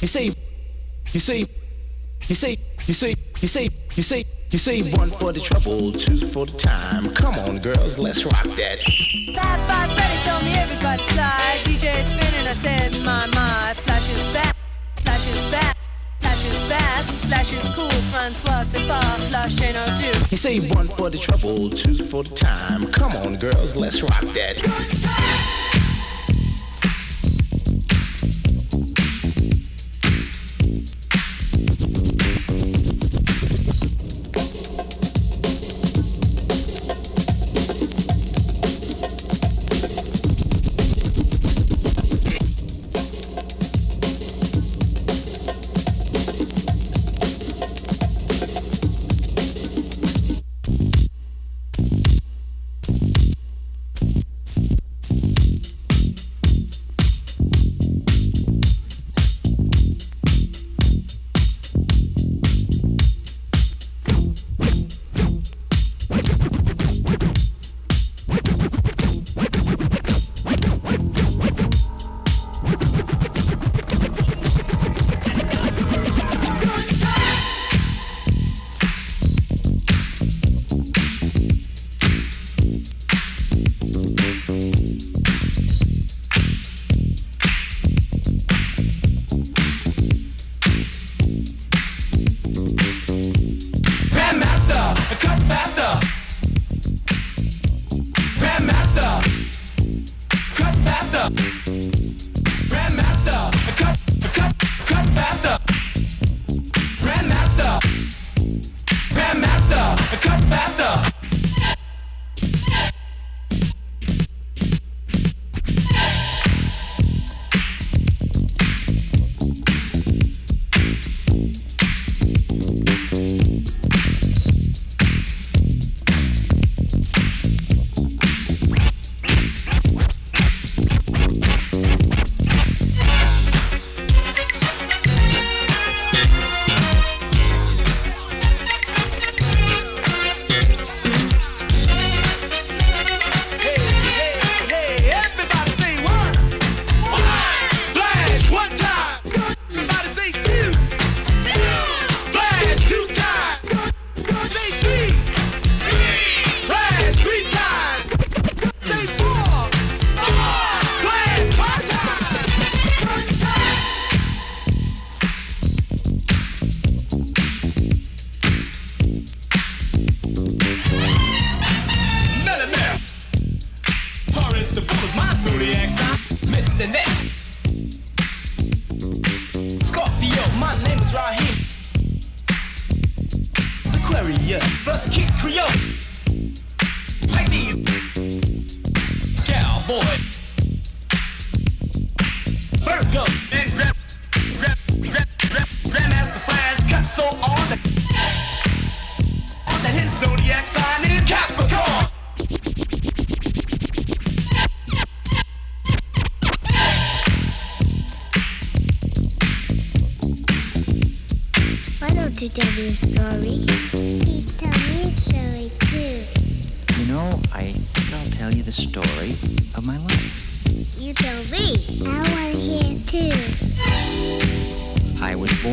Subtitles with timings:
[0.00, 0.32] You say,
[1.12, 1.44] you say,
[2.28, 2.56] you say,
[2.86, 6.56] you say, you say, you say, you say one for the trouble, two for the
[6.56, 7.10] time.
[7.14, 8.78] Come on, girls, let's rock that.
[9.34, 11.62] Fab Five Freddy told me everybody slide.
[11.64, 13.74] DJ spinning, I said, my, my.
[13.74, 14.56] Flash is back,
[15.02, 15.76] flash is back.
[16.20, 20.18] Flash is fast, flash is cool, Francois, c'est pas flash ain't no do.
[20.30, 22.84] You say one for the trouble, two for the time.
[22.92, 25.57] Come on, girls, let's rock that.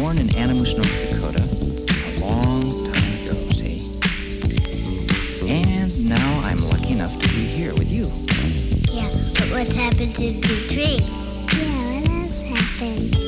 [0.01, 3.87] Born in Animus, North Dakota, a long time ago, see?
[5.47, 8.03] And now I'm lucky enough to be here with you.
[8.91, 10.99] Yeah, but what happened to the tree?
[11.57, 13.24] Yeah, what else happened?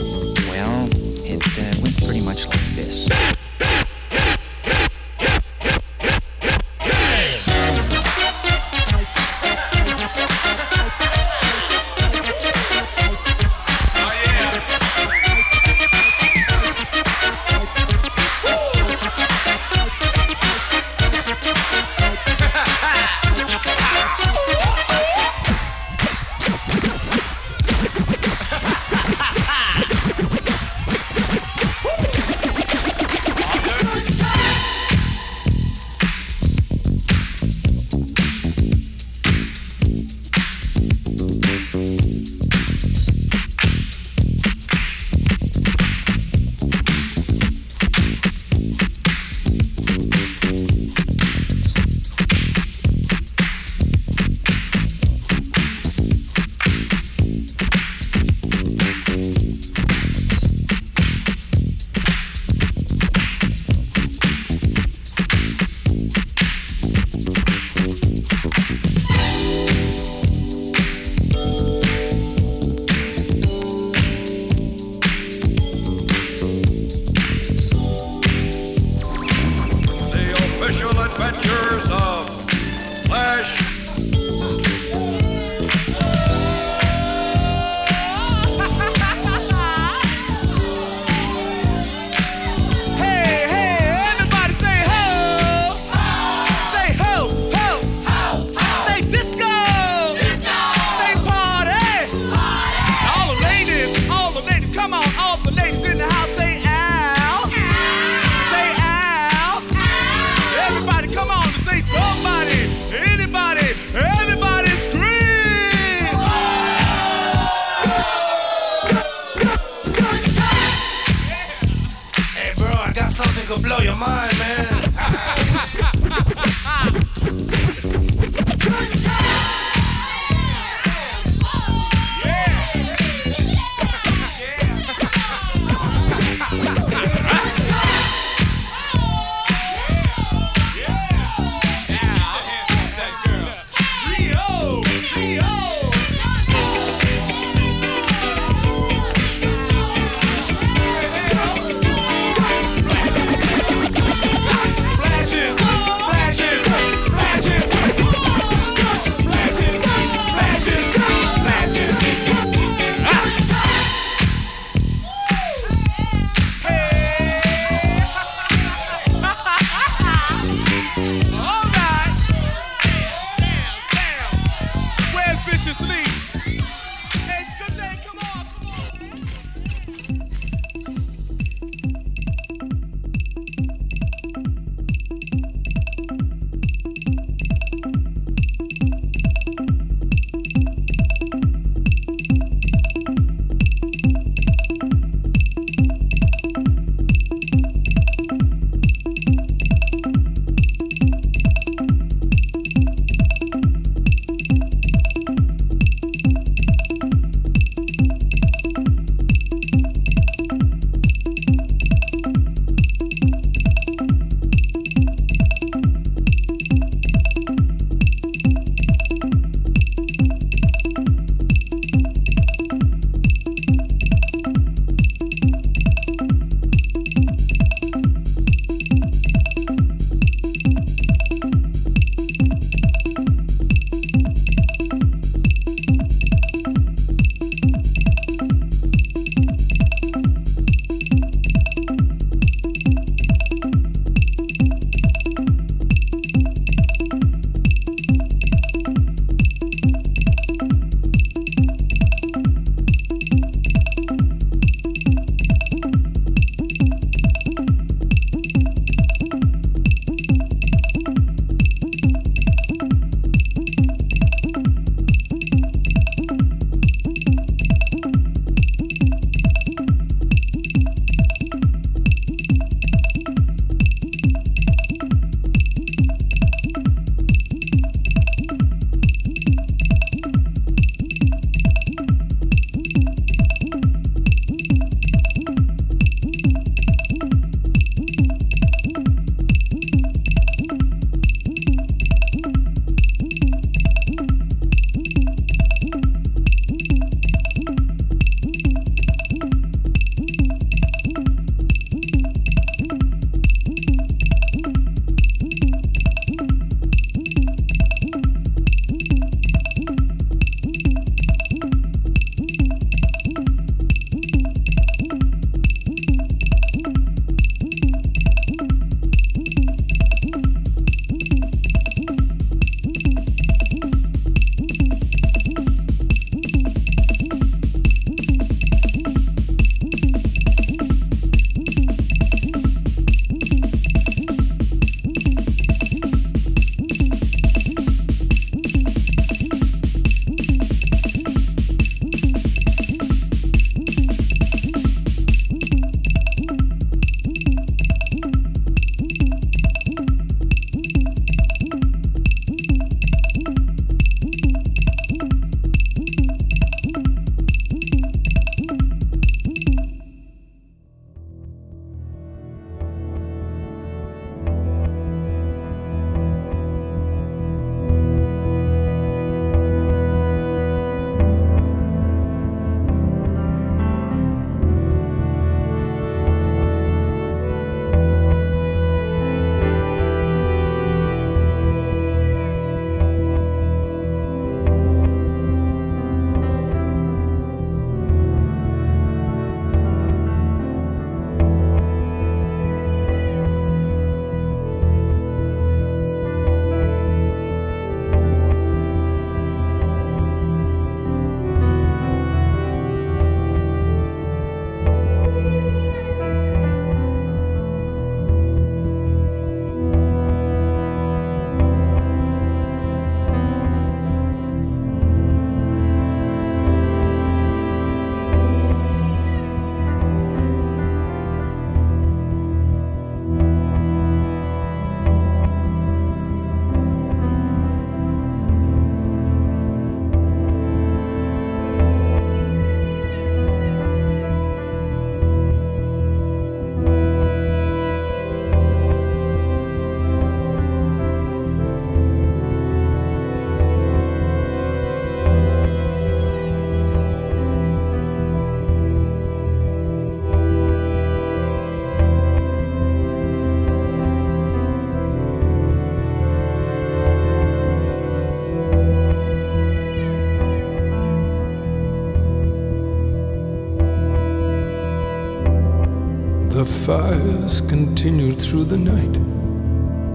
[467.57, 469.13] Fires continued through the night.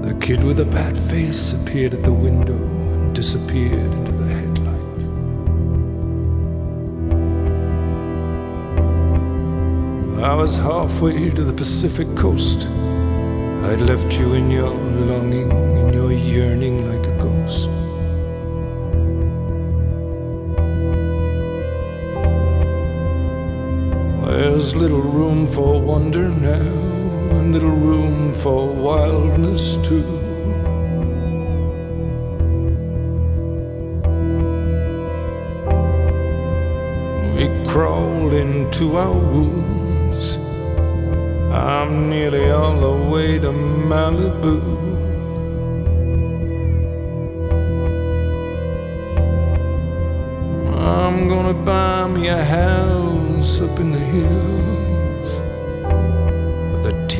[0.02, 2.56] The kid with a bad face appeared at the window
[2.94, 5.04] and disappeared into the headlights.
[10.24, 12.68] I was halfway to the Pacific coast.
[13.68, 14.74] I'd left you in your
[15.10, 17.68] longing, in your yearning like a ghost.
[24.26, 26.81] There's little room for wonder now,
[27.50, 30.06] little room for wildness too.
[37.34, 40.38] We crawl into our wounds.
[41.52, 44.60] I'm nearly all the way to Malibu.
[50.78, 54.71] I'm gonna buy me a house up in the hills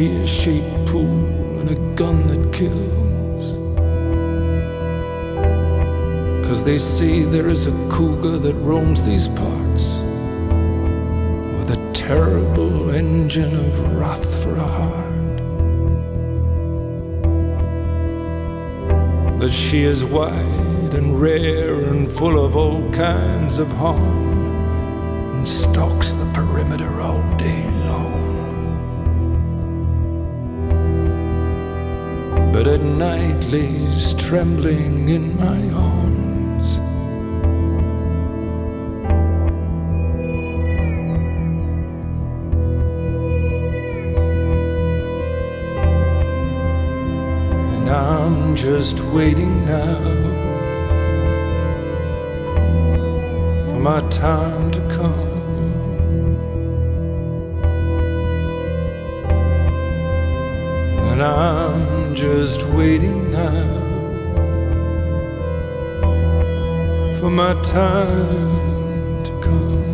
[0.07, 3.57] a shaped pool and a gun that kills.
[6.47, 10.03] Cause they say there is a cougar that roams these parts
[11.57, 15.39] with a terrible engine of wrath for a heart.
[19.41, 24.53] That she is wide and rare and full of all kinds of harm
[25.37, 28.42] and stalks the perimeter all day long.
[32.53, 36.79] But at night lays trembling in my arms.
[47.75, 49.97] And I'm just waiting now
[53.65, 54.82] for my time to
[61.23, 63.63] And I'm just waiting now
[67.21, 69.85] for my time to come.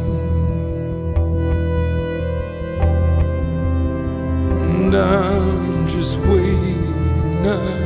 [4.70, 7.76] And I'm just waiting now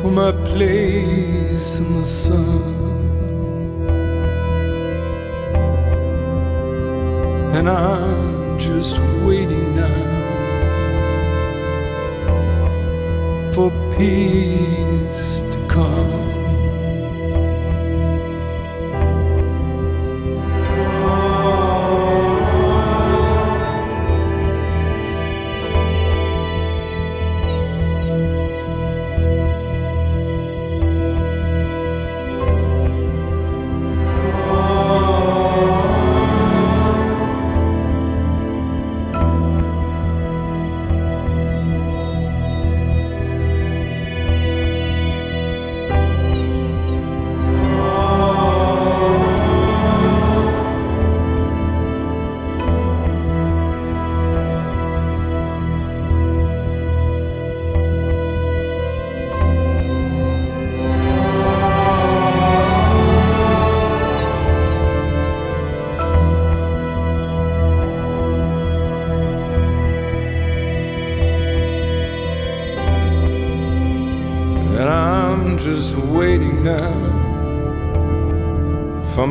[0.00, 2.62] for my place in the sun.
[7.56, 9.63] And I'm just waiting
[13.96, 16.13] peace to come.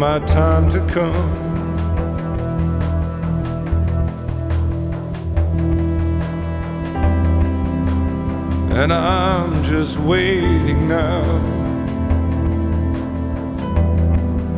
[0.03, 1.33] My time to come.
[8.79, 11.23] And I'm just waiting now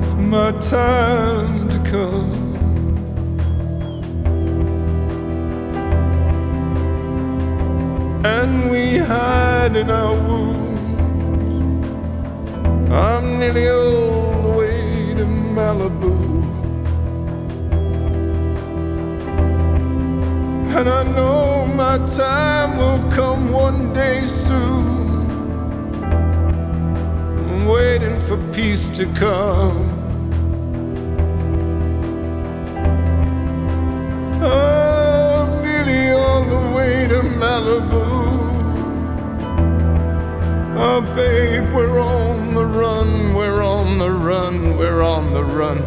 [0.09, 2.33] for my time to come.
[8.37, 10.81] and we hide in our wounds.
[12.91, 14.14] I'm nearly to
[15.55, 16.13] Malibu.
[20.77, 25.29] And I know my time will come one day soon.
[27.47, 29.77] I'm waiting for peace to come.
[34.43, 38.14] I'm nearly all the way to Malibu.
[40.77, 45.77] Oh, babe, we're on the run, we're on the run, we're on the run.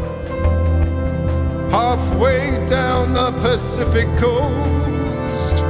[1.71, 5.63] Halfway down the Pacific coast,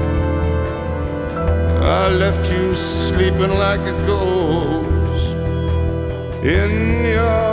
[1.83, 5.35] I left you sleeping like a ghost
[6.45, 7.48] in your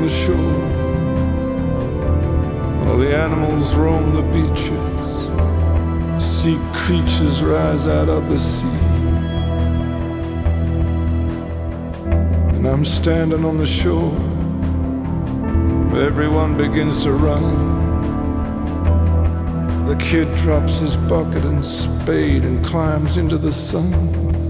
[0.00, 0.64] on the shore,
[2.84, 5.28] while the animals roam the beaches.
[6.22, 8.66] See creatures rise out of the sea.
[12.56, 14.16] And I'm standing on the shore.
[16.00, 17.78] Everyone begins to run.
[19.86, 24.49] The kid drops his bucket and spade and climbs into the sun.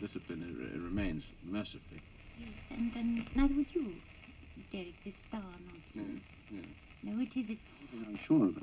[0.00, 0.42] discipline
[0.74, 2.00] it remains, mercifully.
[2.38, 3.94] Yes, and, and neither would you,
[4.72, 6.24] Derek, this star nonsense.
[6.50, 6.64] Yes, yes.
[7.02, 7.58] No, it isn't.
[8.06, 8.62] I'm sure of it.